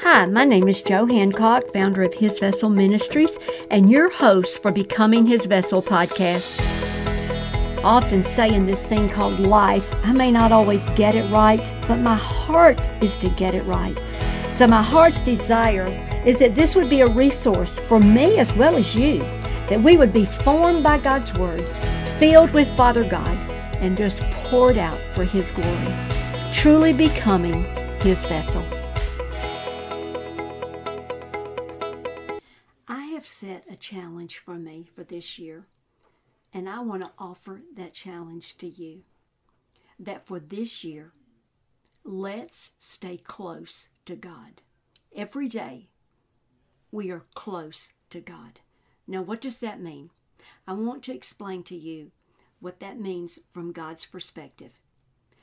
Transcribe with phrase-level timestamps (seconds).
[0.00, 3.38] Hi, my name is Jo Hancock, founder of His Vessel Ministries,
[3.70, 6.60] and your host for Becoming His Vessel podcast.
[7.84, 11.98] Often say in this thing called life, I may not always get it right, but
[11.98, 13.96] my heart is to get it right.
[14.50, 15.88] So, my heart's desire
[16.24, 19.18] is that this would be a resource for me as well as you,
[19.68, 21.64] that we would be formed by God's Word,
[22.18, 23.36] filled with Father God,
[23.76, 25.94] and just poured out for His glory,
[26.52, 27.64] truly becoming
[28.00, 28.64] His vessel.
[33.42, 35.66] Set a challenge for me for this year,
[36.52, 39.02] and I want to offer that challenge to you.
[39.98, 41.12] That for this year,
[42.04, 44.62] let's stay close to God.
[45.12, 45.88] Every day,
[46.92, 48.60] we are close to God.
[49.08, 50.10] Now, what does that mean?
[50.68, 52.12] I want to explain to you
[52.60, 54.78] what that means from God's perspective.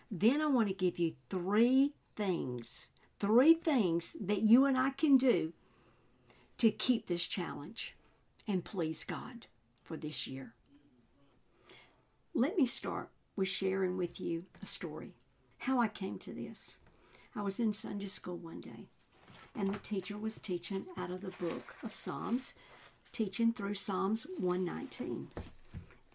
[0.09, 5.17] Then I want to give you three things, three things that you and I can
[5.17, 5.52] do
[6.59, 7.95] to keep this challenge
[8.45, 9.47] and please God
[9.81, 10.53] for this year.
[12.33, 15.14] Let me start with sharing with you a story
[15.59, 16.78] how I came to this.
[17.36, 18.88] I was in Sunday school one day,
[19.56, 22.53] and the teacher was teaching out of the book of Psalms,
[23.11, 25.30] teaching through Psalms 119.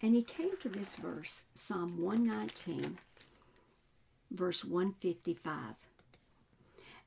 [0.01, 2.97] And he came to this verse, Psalm 119,
[4.31, 5.75] verse 155.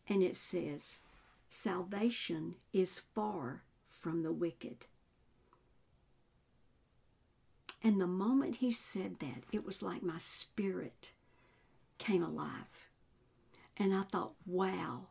[0.09, 1.01] And it says,
[1.49, 4.87] Salvation is far from the wicked.
[7.83, 11.13] And the moment he said that, it was like my spirit
[11.99, 12.89] came alive.
[13.77, 15.07] And I thought, wow,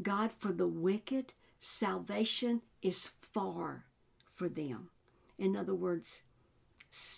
[0.00, 3.84] God, for the wicked, salvation is far
[4.34, 4.88] for them.
[5.38, 6.22] In other words,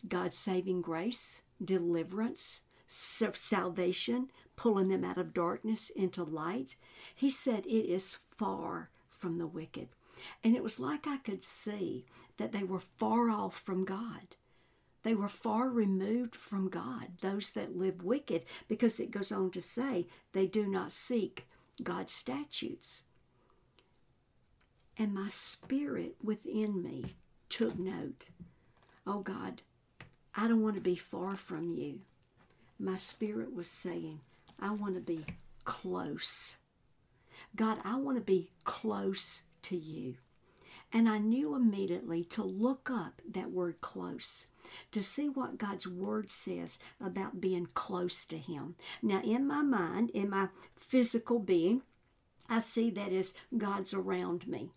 [0.08, 6.76] God's saving grace, deliverance, salvation, pulling them out of darkness into light.
[7.14, 9.86] He said, It is far from the wicked.
[10.42, 12.04] And it was like I could see
[12.38, 14.34] that they were far off from God.
[15.04, 19.60] They were far removed from God, those that live wicked, because it goes on to
[19.60, 21.46] say they do not seek
[21.84, 23.04] God's statutes.
[24.98, 27.14] And my spirit within me
[27.48, 28.28] took note.
[29.06, 29.62] Oh God,
[30.34, 32.00] I don't want to be far from you.
[32.78, 34.20] My spirit was saying,
[34.60, 35.24] I want to be
[35.64, 36.56] close.
[37.54, 40.16] God, I want to be close to you.
[40.92, 44.46] And I knew immediately to look up that word close,
[44.90, 48.74] to see what God's word says about being close to Him.
[49.02, 51.82] Now, in my mind, in my physical being,
[52.48, 54.70] I see that as God's around me.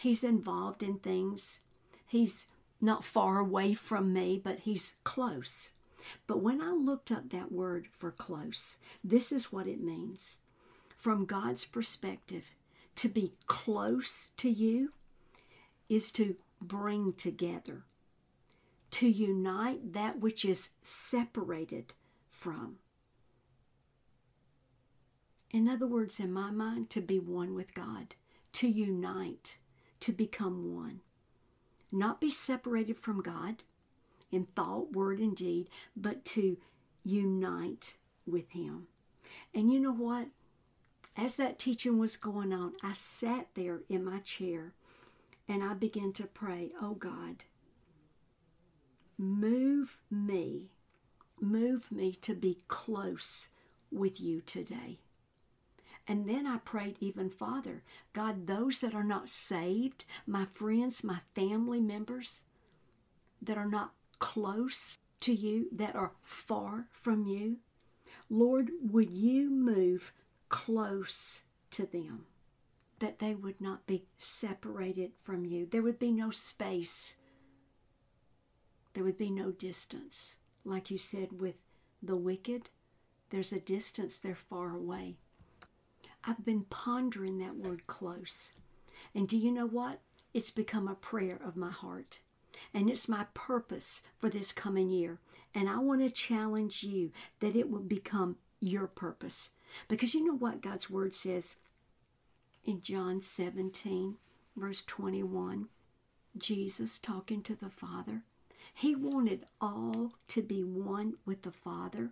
[0.00, 1.60] He's involved in things.
[2.06, 2.46] He's
[2.80, 5.70] not far away from me, but He's close.
[6.26, 10.38] But when I looked up that word for close, this is what it means.
[10.98, 12.56] From God's perspective,
[12.96, 14.92] to be close to you
[15.88, 17.84] is to bring together,
[18.90, 21.94] to unite that which is separated
[22.28, 22.78] from.
[25.52, 28.16] In other words, in my mind, to be one with God,
[28.54, 29.56] to unite,
[30.00, 31.00] to become one.
[31.92, 33.62] Not be separated from God
[34.32, 36.58] in thought, word, and deed, but to
[37.04, 37.94] unite
[38.26, 38.88] with Him.
[39.54, 40.26] And you know what?
[41.18, 44.72] As that teaching was going on, I sat there in my chair
[45.48, 47.42] and I began to pray, oh God,
[49.18, 50.70] move me,
[51.40, 53.48] move me to be close
[53.90, 55.00] with you today.
[56.06, 61.18] And then I prayed even farther God, those that are not saved, my friends, my
[61.34, 62.44] family members
[63.42, 67.56] that are not close to you, that are far from you,
[68.30, 70.12] Lord, would you move
[70.48, 72.26] close to them?
[72.98, 75.66] that they would not be separated from you.
[75.66, 77.16] There would be no space.
[78.94, 80.36] There would be no distance.
[80.64, 81.66] Like you said with
[82.02, 82.70] the wicked,
[83.30, 85.16] there's a distance, they're far away.
[86.24, 88.52] I've been pondering that word close.
[89.14, 90.00] And do you know what?
[90.34, 92.20] It's become a prayer of my heart.
[92.74, 95.20] And it's my purpose for this coming year.
[95.54, 99.50] And I want to challenge you that it will become your purpose.
[99.88, 101.56] Because you know what God's word says?
[102.68, 104.16] in John 17,
[104.54, 105.68] verse 21,
[106.36, 108.24] Jesus talking to the Father.
[108.74, 112.10] He wanted all to be one with the Father,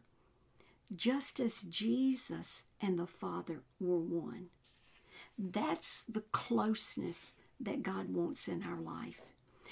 [0.94, 4.46] just as Jesus and the Father were one.
[5.38, 9.20] That's the closeness that God wants in our life.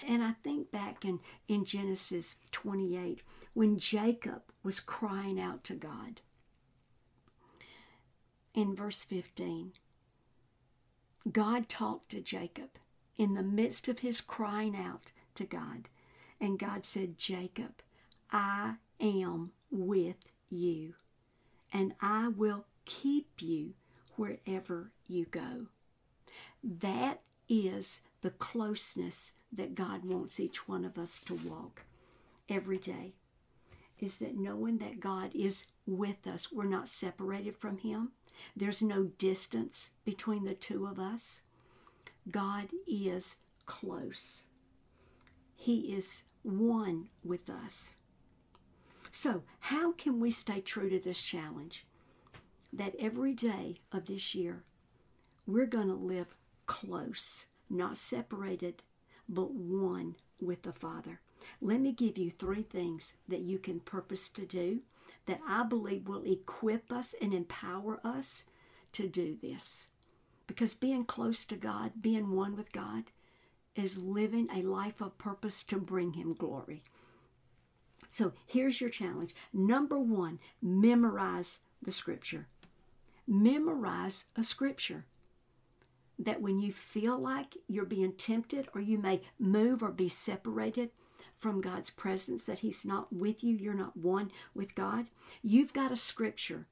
[0.06, 3.22] And I think back in, in Genesis 28
[3.54, 6.20] when Jacob was crying out to God.
[8.54, 9.72] In verse 15,
[11.30, 12.70] God talked to Jacob
[13.16, 15.88] in the midst of his crying out to God.
[16.40, 17.82] And God said, Jacob,
[18.30, 20.94] I am with you,
[21.72, 23.74] and I will keep you
[24.16, 25.66] wherever you go.
[26.62, 31.82] That is the closeness that God wants each one of us to walk
[32.48, 33.14] every day.
[33.98, 38.12] Is that knowing that God is with us, we're not separated from Him,
[38.56, 41.42] there's no distance between the two of us.
[42.30, 43.36] God is
[43.66, 44.44] close,
[45.54, 47.96] He is one with us.
[49.12, 51.86] So, how can we stay true to this challenge?
[52.72, 54.64] That every day of this year,
[55.46, 56.36] we're going to live
[56.66, 58.82] close, not separated,
[59.28, 61.20] but one with the Father.
[61.60, 64.80] Let me give you three things that you can purpose to do
[65.26, 68.44] that I believe will equip us and empower us
[68.92, 69.88] to do this.
[70.46, 73.04] Because being close to God, being one with God,
[73.74, 76.82] is living a life of purpose to bring Him glory.
[78.10, 79.34] So here's your challenge.
[79.52, 82.46] Number one, memorize the scripture.
[83.26, 85.06] Memorize a scripture
[86.18, 90.90] that when you feel like you're being tempted or you may move or be separated
[91.44, 95.08] from God's presence, that He's not with you, you're not one with God,
[95.42, 96.64] you've got a scripture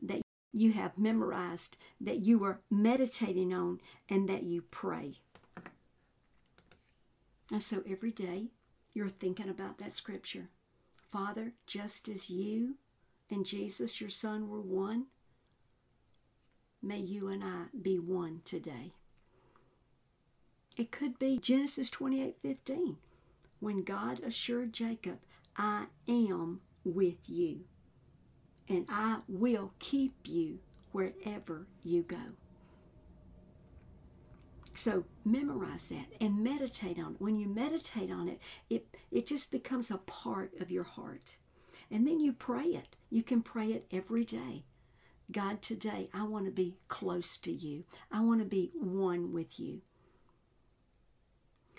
[0.00, 5.16] that you have memorized, that you are meditating on, and that you pray.
[7.50, 8.46] And so every day
[8.94, 10.48] you're thinking about that scripture.
[11.10, 12.76] Father, just as you
[13.28, 15.04] and Jesus, your Son, were one,
[16.82, 18.94] may you and I be one today.
[20.78, 22.96] It could be Genesis 28 15,
[23.62, 25.20] when God assured Jacob,
[25.56, 27.60] I am with you,
[28.68, 30.58] and I will keep you
[30.90, 32.34] wherever you go.
[34.74, 37.20] So memorize that and meditate on it.
[37.20, 41.36] When you meditate on it, it, it just becomes a part of your heart.
[41.88, 42.96] And then you pray it.
[43.10, 44.64] You can pray it every day.
[45.30, 47.84] God, today I want to be close to you.
[48.10, 49.82] I want to be one with you.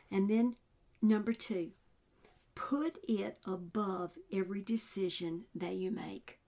[0.09, 0.55] And then,
[1.03, 1.69] number two,
[2.55, 6.39] put it above every decision that you make.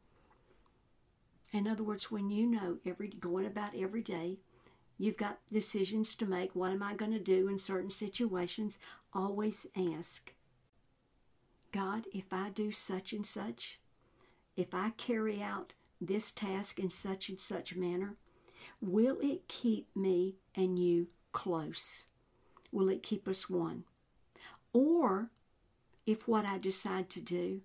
[1.54, 4.40] In other words, when you know every going about every day,
[4.98, 6.56] you've got decisions to make.
[6.56, 8.80] What am I going to do in certain situations?
[9.13, 10.34] Always ask
[11.72, 13.80] God, if I do such and such,
[14.56, 18.16] if I carry out this task in such and such manner?
[18.81, 22.06] Will it keep me and you close?
[22.72, 23.84] Will it keep us one?
[24.75, 25.30] Or
[26.06, 27.62] if what I decide to do,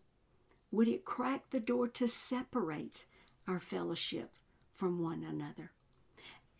[0.70, 3.04] would it crack the door to separate
[3.48, 4.30] our fellowship
[4.72, 5.72] from one another?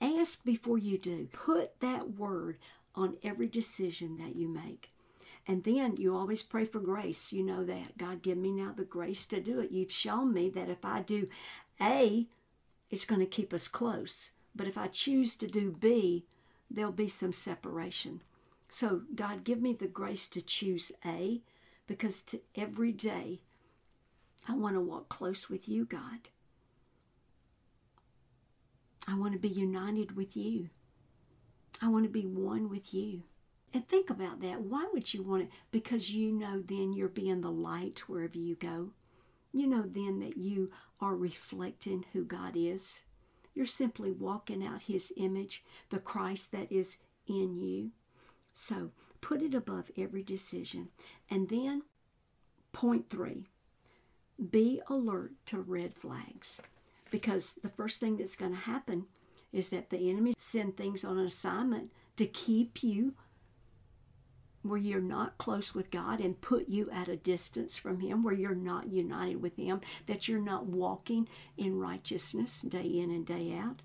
[0.00, 1.28] Ask before you do.
[1.30, 2.58] Put that word
[2.96, 4.90] on every decision that you make.
[5.46, 7.32] And then you always pray for grace.
[7.32, 7.96] You know that.
[7.96, 9.70] God, give me now the grace to do it.
[9.70, 11.28] You've shown me that if I do
[11.80, 12.26] A,
[12.90, 14.32] it's going to keep us close.
[14.56, 16.24] But if I choose to do B,
[16.68, 18.22] there'll be some separation.
[18.70, 21.42] So, God, give me the grace to choose A
[21.88, 23.40] because to every day
[24.48, 26.28] I want to walk close with you, God.
[29.08, 30.70] I want to be united with you.
[31.82, 33.24] I want to be one with you.
[33.74, 34.60] And think about that.
[34.60, 35.50] Why would you want it?
[35.72, 38.90] Because you know then you're being the light wherever you go.
[39.52, 43.02] You know then that you are reflecting who God is.
[43.52, 47.90] You're simply walking out His image, the Christ that is in you.
[48.52, 48.90] So
[49.20, 50.88] put it above every decision.
[51.30, 51.82] And then,
[52.72, 53.46] point three
[54.50, 56.60] be alert to red flags.
[57.10, 59.06] Because the first thing that's going to happen
[59.52, 63.14] is that the enemy send things on an assignment to keep you
[64.62, 68.34] where you're not close with God and put you at a distance from Him, where
[68.34, 73.54] you're not united with Him, that you're not walking in righteousness day in and day
[73.56, 73.82] out.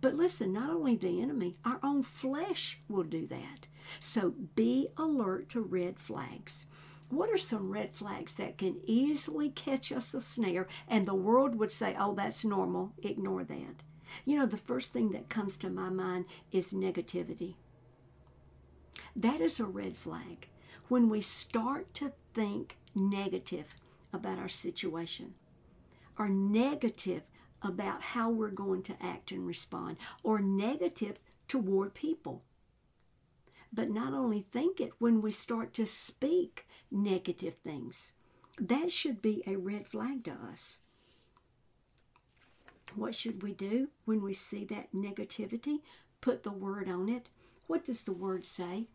[0.00, 3.66] But listen, not only the enemy, our own flesh will do that.
[4.00, 6.66] So be alert to red flags.
[7.08, 11.56] What are some red flags that can easily catch us a snare and the world
[11.56, 13.82] would say, oh, that's normal, ignore that?
[14.24, 17.54] You know, the first thing that comes to my mind is negativity.
[19.14, 20.48] That is a red flag.
[20.88, 23.74] When we start to think negative
[24.12, 25.34] about our situation,
[26.18, 27.22] or negative
[27.62, 31.18] about how we're going to act and respond, or negative
[31.48, 32.42] toward people.
[33.72, 38.12] But not only think it, when we start to speak negative things,
[38.58, 40.78] that should be a red flag to us.
[42.94, 45.80] What should we do when we see that negativity?
[46.22, 47.28] put the word on it.
[47.66, 48.86] What does the word say?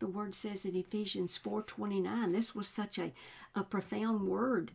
[0.00, 2.32] The word says in Ephesians 4:29.
[2.32, 3.12] This was such a,
[3.54, 4.72] a profound word,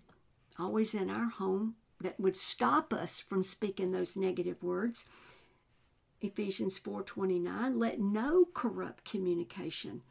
[0.58, 5.03] always in our home, that would stop us from speaking those negative words.
[6.21, 10.01] Ephesians 4:29, let no corrupt communication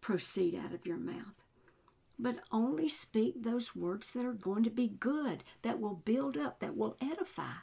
[0.00, 1.42] proceed out of your mouth,
[2.18, 6.60] but only speak those words that are going to be good, that will build up,
[6.60, 7.54] that will edify.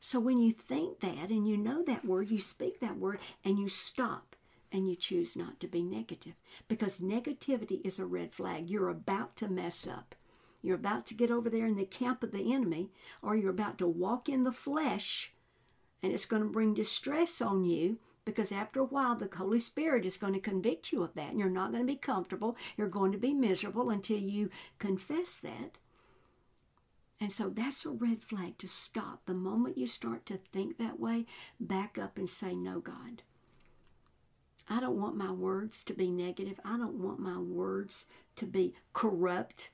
[0.00, 3.58] So when you think that and you know that word, you speak that word and
[3.58, 4.36] you stop
[4.70, 6.34] and you choose not to be negative
[6.68, 8.70] because negativity is a red flag.
[8.70, 10.14] You're about to mess up.
[10.62, 12.90] You're about to get over there in the camp of the enemy,
[13.22, 15.32] or you're about to walk in the flesh,
[16.02, 20.04] and it's going to bring distress on you because after a while the Holy Spirit
[20.04, 22.56] is going to convict you of that, and you're not going to be comfortable.
[22.76, 25.78] You're going to be miserable until you confess that.
[27.20, 29.22] And so that's a red flag to stop.
[29.24, 31.26] The moment you start to think that way,
[31.58, 33.22] back up and say, No, God.
[34.68, 36.60] I don't want my words to be negative.
[36.64, 39.70] I don't want my words to be corrupt.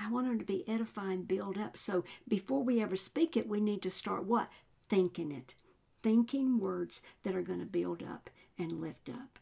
[0.00, 1.76] I want them to be edifying, build up.
[1.76, 4.48] So before we ever speak it, we need to start what?
[4.92, 5.54] Thinking it.
[6.02, 9.38] Thinking words that are going to build up and lift up.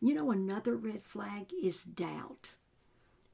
[0.00, 2.54] You know, another red flag is doubt.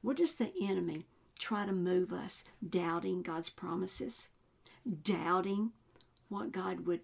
[0.03, 1.05] What does the enemy
[1.39, 2.43] try to move us?
[2.69, 4.29] Doubting God's promises,
[5.01, 5.71] doubting
[6.29, 7.01] what God would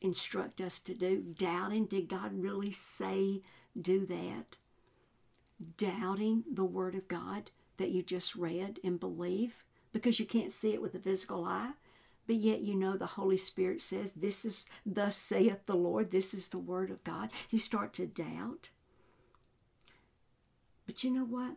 [0.00, 3.42] instruct us to do, doubting, did God really say
[3.80, 4.56] do that?
[5.76, 10.72] Doubting the Word of God that you just read and believe because you can't see
[10.72, 11.74] it with the physical eye,
[12.26, 16.34] but yet you know the Holy Spirit says, This is, thus saith the Lord, this
[16.34, 17.30] is the Word of God.
[17.50, 18.70] You start to doubt.
[20.86, 21.56] But you know what?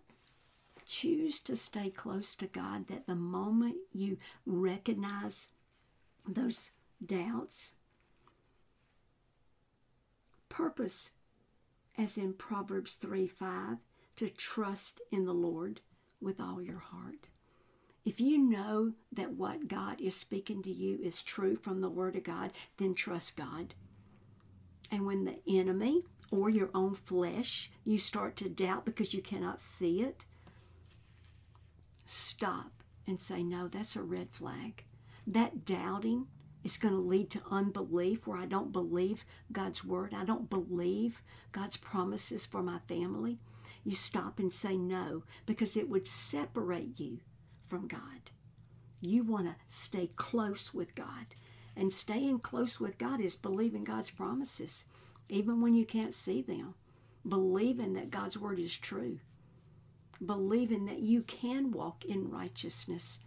[0.86, 5.50] Choose to stay close to God that the moment you recognize
[6.28, 6.72] those
[7.06, 7.74] doubts,
[10.50, 11.12] purpose,
[11.98, 13.78] as in Proverbs 3 5,
[14.18, 15.82] to trust in the Lord
[16.22, 17.30] with all your heart.
[18.08, 22.16] If you know that what God is speaking to you is true from the Word
[22.16, 23.74] of God, then trust God.
[24.90, 29.60] And when the enemy or your own flesh, you start to doubt because you cannot
[29.60, 30.26] see it,
[32.06, 32.72] stop
[33.06, 34.86] and say, No, that's a red flag.
[35.28, 36.28] That doubting
[36.64, 40.14] is going to lead to unbelief where I don't believe God's word.
[40.14, 41.22] I don't believe
[41.52, 43.40] God's promises for my family
[43.84, 47.20] you stop and say no because it would separate you
[47.68, 48.32] from God.
[49.02, 51.28] You want to stay close with God.
[51.76, 54.86] And staying close with God is believing God's promises,
[55.30, 56.74] even when you can't see them.
[57.28, 59.20] Believing that God's word is true.
[60.26, 63.20] Believing that you can walk in righteousness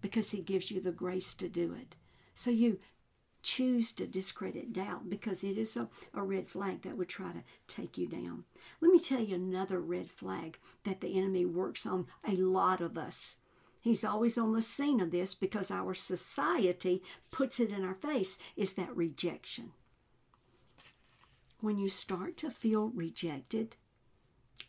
[0.00, 1.96] because He gives you the grace to do it.
[2.34, 2.78] So you
[3.42, 7.42] choose to discredit doubt because it is a, a red flag that would try to
[7.66, 8.44] take you down.
[8.80, 12.96] Let me tell you another red flag that the enemy works on a lot of
[12.96, 13.36] us.
[13.80, 18.38] He's always on the scene of this because our society puts it in our face
[18.56, 19.72] is that rejection.
[21.60, 23.76] When you start to feel rejected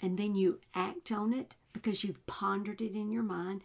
[0.02, 3.64] and then you act on it because you've pondered it in your mind,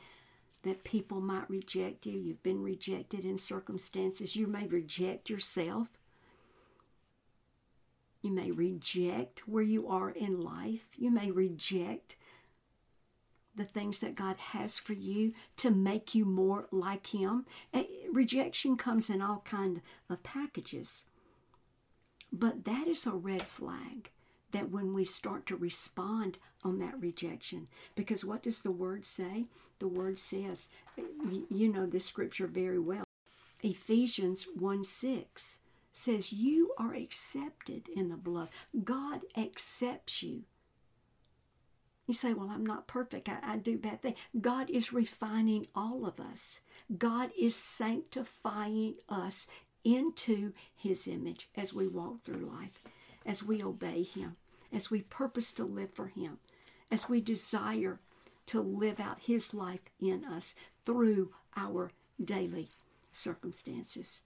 [0.62, 2.18] that people might reject you.
[2.18, 4.34] You've been rejected in circumstances.
[4.34, 5.88] You may reject yourself.
[8.22, 10.86] You may reject where you are in life.
[10.96, 12.16] You may reject
[13.56, 17.44] the things that God has for you to make you more like Him.
[17.73, 21.04] Eh, rejection comes in all kind of packages.
[22.32, 24.11] But that is a red flag
[24.50, 29.46] that when we start to respond on that rejection, because what does the word say?
[29.78, 30.68] The word says,
[31.50, 33.04] you know this scripture very well.
[33.62, 35.58] Ephesians 1 6
[35.92, 38.49] says, You are accepted in the blood.
[38.84, 40.42] God accepts you.
[42.06, 43.28] You say, Well, I'm not perfect.
[43.28, 44.18] I, I do bad things.
[44.40, 46.61] God is refining all of us,
[46.99, 49.46] God is sanctifying us
[49.84, 52.84] into His image as we walk through life,
[53.26, 54.37] as we obey Him
[54.75, 56.38] as we purpose to live for Him,
[56.90, 58.00] as we desire
[58.46, 61.90] to live out His life in us through our
[62.23, 62.68] daily
[63.12, 64.20] circumstances.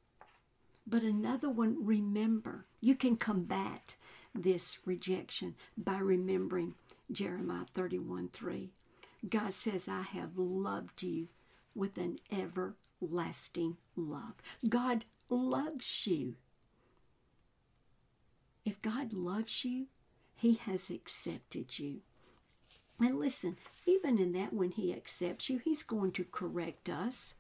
[0.87, 3.97] But another one, remember, you can combat
[4.35, 6.75] this rejection by remembering
[7.11, 8.71] Jeremiah 31 3.
[9.29, 11.29] God says, I have loved you
[11.75, 14.35] with an everlasting love.
[14.69, 16.37] God loves you.
[18.65, 19.87] If God loves you,
[20.37, 22.03] he has accepted you.
[23.01, 27.35] And listen, even in that, when He accepts you, He's going to correct us.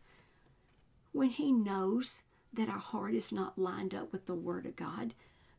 [1.13, 2.23] When He knows
[2.53, 5.15] that our heart is not lined up with the Word of God,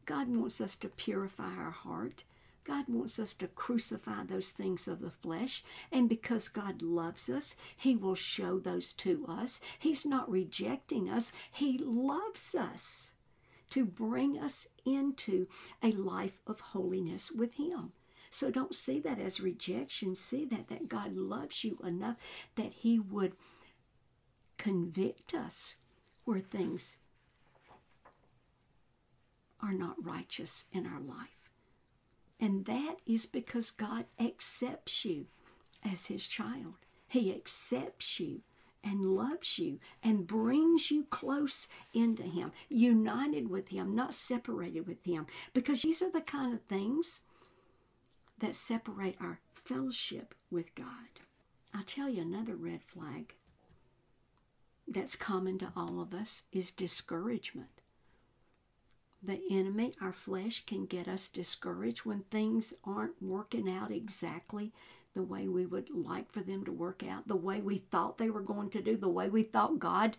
[0.05, 2.23] God wants us to purify our heart.
[2.63, 5.63] God wants us to crucify those things of the flesh.
[5.91, 9.59] And because God loves us, He will show those to us.
[9.77, 13.11] He's not rejecting us, He loves us
[13.71, 15.47] to bring us into
[15.83, 17.91] a life of holiness with Him.
[18.29, 20.15] So don't see that as rejection.
[20.15, 22.17] See that that God loves you enough
[22.55, 23.33] that He would
[24.57, 25.75] convict us
[26.25, 26.97] where things
[29.61, 31.38] are not righteous in our life.
[32.39, 35.25] And that is because God accepts you
[35.83, 36.75] as His child.
[37.07, 38.41] He accepts you
[38.83, 45.03] and loves you and brings you close into Him, united with Him, not separated with
[45.03, 45.27] Him.
[45.53, 47.23] Because these are the kind of things
[48.37, 50.85] that separate our fellowship with God.
[51.73, 53.35] I'll tell you another red flag
[54.87, 57.78] that's common to all of us is discouragement.
[59.21, 64.71] The enemy, our flesh, can get us discouraged when things aren't working out exactly
[65.13, 68.29] the way we would like for them to work out, the way we thought they
[68.29, 70.15] were going to do, the way we thought God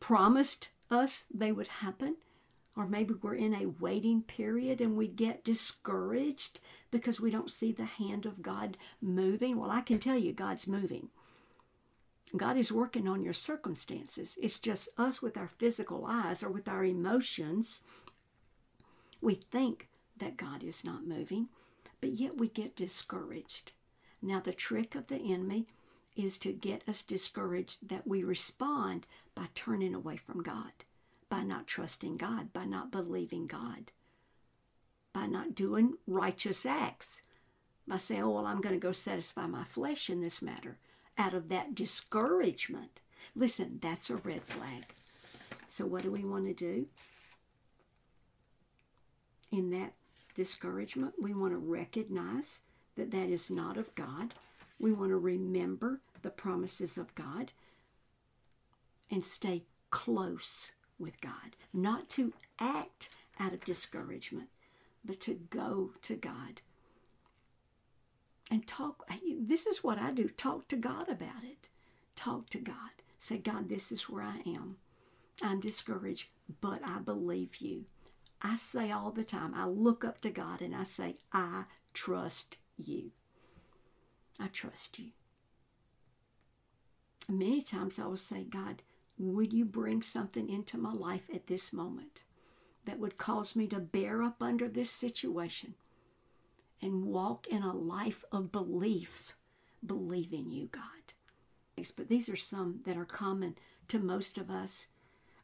[0.00, 2.16] promised us they would happen.
[2.76, 6.60] Or maybe we're in a waiting period and we get discouraged
[6.90, 9.58] because we don't see the hand of God moving.
[9.58, 11.08] Well, I can tell you, God's moving.
[12.36, 14.38] God is working on your circumstances.
[14.40, 17.82] It's just us with our physical eyes or with our emotions.
[19.20, 21.48] We think that God is not moving,
[22.00, 23.72] but yet we get discouraged.
[24.22, 25.66] Now, the trick of the enemy
[26.16, 30.72] is to get us discouraged that we respond by turning away from God,
[31.28, 33.92] by not trusting God, by not believing God,
[35.12, 37.22] by not doing righteous acts,
[37.86, 40.78] by saying, oh, well, I'm going to go satisfy my flesh in this matter
[41.16, 43.00] out of that discouragement.
[43.34, 44.86] Listen, that's a red flag.
[45.66, 46.86] So, what do we want to do?
[49.50, 49.94] In that
[50.34, 52.60] discouragement, we want to recognize
[52.96, 54.34] that that is not of God.
[54.78, 57.52] We want to remember the promises of God
[59.10, 63.08] and stay close with God, not to act
[63.38, 64.48] out of discouragement,
[65.04, 66.60] but to go to God
[68.50, 69.08] and talk.
[69.40, 71.68] This is what I do talk to God about it.
[72.14, 72.74] Talk to God.
[73.18, 74.76] Say, God, this is where I am.
[75.42, 76.28] I'm discouraged,
[76.60, 77.84] but I believe you.
[78.42, 82.58] I say all the time, I look up to God and I say, I trust
[82.76, 83.10] you.
[84.38, 85.10] I trust you.
[87.28, 88.82] Many times I will say, God,
[89.18, 92.24] would you bring something into my life at this moment
[92.86, 95.74] that would cause me to bear up under this situation?
[96.82, 99.34] and walk in a life of belief,
[99.84, 100.82] believe in you, God.
[101.96, 103.56] But these are some that are common
[103.88, 104.88] to most of us.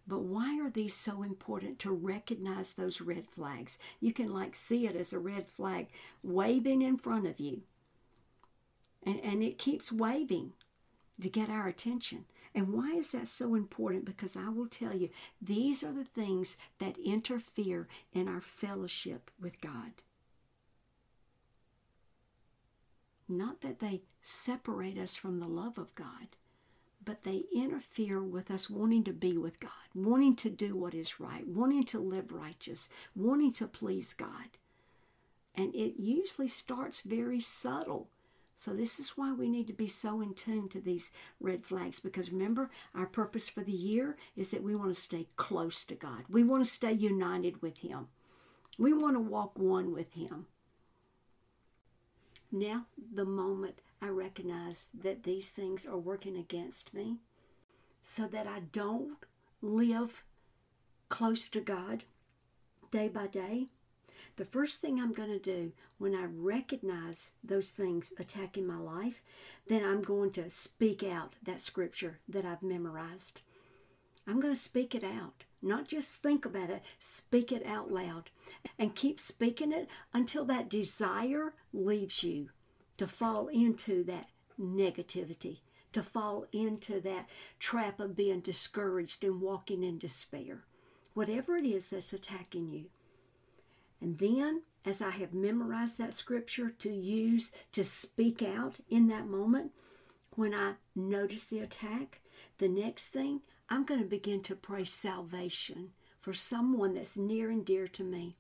[0.07, 3.79] But why are these so important to recognize those red flags?
[4.01, 5.89] You can like see it as a red flag
[6.23, 7.63] waving in front of you.
[9.03, 10.53] And, and it keeps waving
[11.21, 12.27] to get our attention.
[12.55, 14.05] And why is that so important?
[14.05, 15.11] Because I will tell you,
[15.43, 19.93] these are the things that interfere in our fellowship with God.
[23.29, 26.29] Not that they separate us from the love of God,
[27.07, 31.21] but they interfere with us wanting to be with God, wanting to do what is
[31.21, 34.59] right, wanting to live righteous, wanting to please God.
[35.55, 38.09] And it usually starts very subtle.
[38.57, 42.01] So, this is why we need to be so in tune to these red flags
[42.01, 45.95] because remember, our purpose for the year is that we want to stay close to
[45.95, 46.25] God.
[46.29, 48.09] We want to stay united with Him.
[48.79, 50.47] We want to walk one with Him.
[52.51, 57.17] Now, the moment I recognize that these things are working against me,
[58.03, 59.17] so that I don't
[59.61, 60.23] live
[61.09, 62.05] close to God
[62.93, 63.67] day by day,
[64.37, 69.23] the first thing I'm going to do when I recognize those things attacking my life,
[69.67, 73.43] then I'm going to speak out that scripture that I've memorized.
[74.25, 75.45] I'm going to speak it out.
[75.61, 78.31] Not just think about it, speak it out loud.
[78.79, 82.51] And keep speaking it until that desire leaves you
[82.97, 84.29] to fall into that
[84.61, 85.61] negativity,
[85.93, 87.29] to fall into that
[87.59, 90.65] trap of being discouraged and walking in despair.
[91.15, 92.87] Whatever it is that's attacking you.
[94.01, 99.27] And then, as I have memorized that scripture to use to speak out in that
[99.27, 99.73] moment,
[100.33, 102.21] when I notice the attack,
[102.59, 107.65] the next thing I'm going to begin to pray salvation for someone that's near and
[107.65, 108.37] dear to me,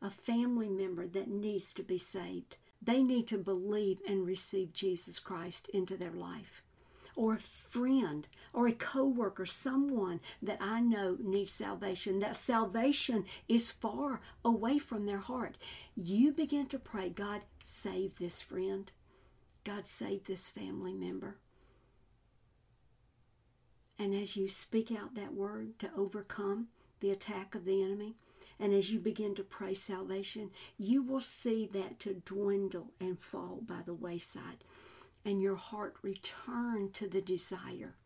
[0.00, 2.56] a family member that needs to be saved.
[2.84, 6.62] They need to believe and receive Jesus Christ into their life.
[7.14, 13.70] or a friend or a coworker, someone that I know needs salvation, that salvation is
[13.70, 15.56] far away from their heart.
[15.96, 18.90] You begin to pray, God, save this friend.
[19.64, 21.36] God, save this family member.
[23.98, 26.68] And as you speak out that word to overcome
[27.00, 28.16] the attack of the enemy,
[28.62, 30.48] and as you begin to pray salvation,
[30.78, 34.62] you will see that to dwindle and fall by the wayside,
[35.24, 37.96] and your heart return to the desire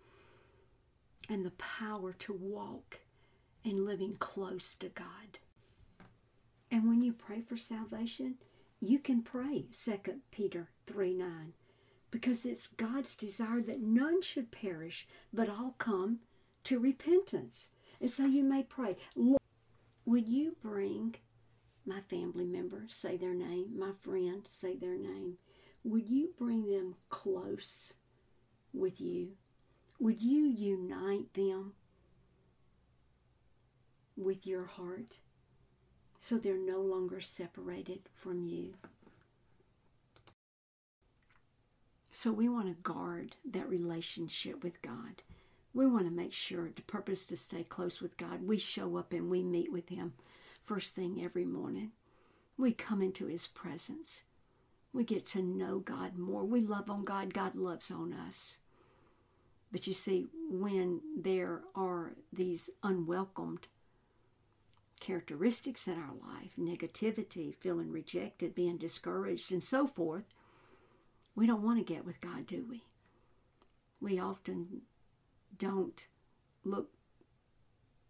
[1.29, 3.01] and the power to walk
[3.65, 5.39] in living close to God.
[6.71, 8.37] And when you pray for salvation,
[8.81, 9.99] you can pray 2
[10.31, 11.53] Peter 3 9
[12.11, 16.21] because it's God's desire that none should perish, but all come
[16.65, 17.69] to repentance.
[18.01, 19.41] And so you may pray, Lord,
[20.07, 21.17] would you bring
[21.85, 25.37] my family member, say their name, my friend, say their name,
[25.85, 27.93] would you bring them close
[28.73, 29.33] with you?
[29.99, 31.73] Would you unite them
[34.17, 35.19] with your heart
[36.19, 38.75] so they're no longer separated from you?
[42.11, 45.23] So we want to guard that relationship with God.
[45.77, 49.13] We want to make sure the purpose to stay close with God, we show up
[49.13, 50.15] and we meet with Him
[50.63, 51.93] first thing every morning.
[52.57, 54.23] We come into His presence.
[54.95, 56.47] We get to know God more.
[56.47, 57.35] We love on God.
[57.35, 58.57] God loves on us.
[59.71, 63.67] But you see, when there are these unwelcomed
[64.99, 70.25] characteristics in our life negativity, feeling rejected, being discouraged, and so forth
[71.35, 72.85] we don't want to get with God, do we?
[74.01, 74.81] We often
[75.59, 76.07] don't
[76.65, 76.91] look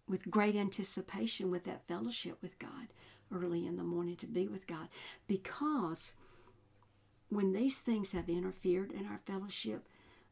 [0.09, 2.89] with great anticipation with that fellowship with God
[3.33, 4.89] early in the morning to be with God
[5.27, 6.13] because
[7.29, 9.89] when these things have interfered in our fellowship,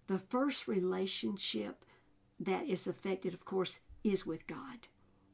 [0.06, 1.84] the first relationship
[2.38, 4.88] that is affected, of course, is with God.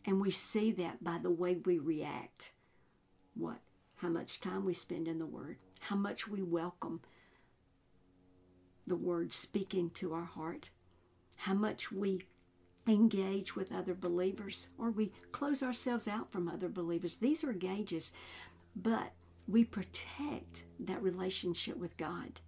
[0.05, 2.53] And we see that by the way we react.
[3.35, 3.59] What?
[3.97, 7.03] How much time we spend in the Word, how much we welcome
[8.87, 10.71] the Word speaking to our heart,
[11.41, 12.21] how much we
[12.87, 17.17] engage with other believers or we close ourselves out from other believers.
[17.17, 18.13] These are gauges,
[18.77, 19.13] but
[19.49, 22.43] we protect that relationship with God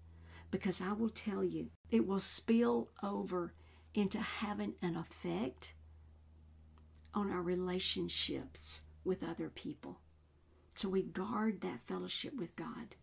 [0.51, 3.55] because I will tell you, it will spill over
[3.95, 5.73] into having an effect
[7.15, 10.01] on our relationships with other people.
[10.77, 12.95] So we guard that fellowship with God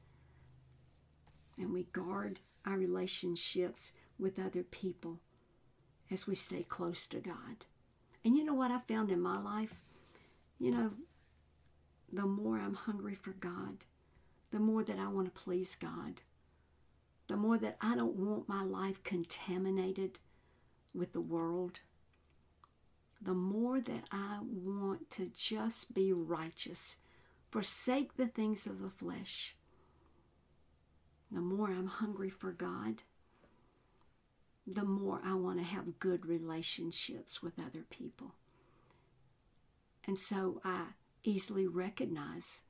[1.57, 5.19] and we guard our relationships with other people
[6.11, 7.65] as we stay close to God.
[8.25, 9.75] And you know what I found in my life?
[10.59, 10.91] You know,
[12.11, 13.85] the more I'm hungry for God,
[14.51, 16.21] the more that I want to please God,
[17.27, 20.19] the more that I don't want my life contaminated
[20.93, 21.81] with the world,
[23.21, 26.97] the more that I want to just be righteous,
[27.51, 29.55] forsake the things of the flesh.
[31.31, 33.03] The more I'm hungry for God,
[34.69, 38.35] the more I want to have good relationships with other people.
[40.05, 40.85] And so I
[41.23, 42.63] easily recognize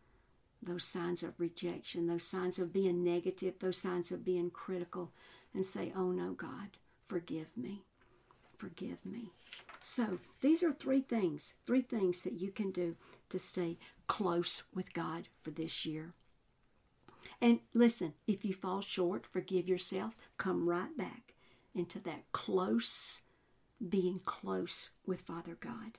[0.61, 5.11] those signs of rejection, those signs of being negative, those signs of being critical,
[5.53, 6.69] and say, Oh no, God,
[7.07, 7.83] forgive me.
[8.57, 9.31] Forgive me.
[9.81, 12.95] So these are three things, three things that you can do
[13.29, 16.13] to stay close with God for this year.
[17.41, 21.33] And listen, if you fall short, forgive yourself, come right back
[21.75, 23.21] into that close,
[23.87, 25.97] being close with Father God.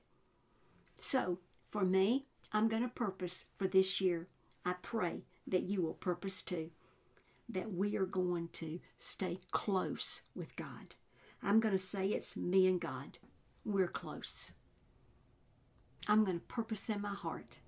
[0.97, 4.29] So, for me, I'm going to purpose for this year.
[4.65, 6.71] I pray that you will purpose too,
[7.49, 10.95] that we are going to stay close with God.
[11.43, 13.19] I'm going to say it's me and God.
[13.65, 14.53] We're close.
[16.09, 17.59] I'm going to purpose in my heart